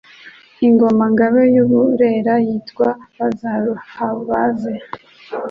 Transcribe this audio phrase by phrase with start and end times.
[0.67, 4.73] Ingoma-ngabe y'u Burera yitwaga “Bazaruhabaze”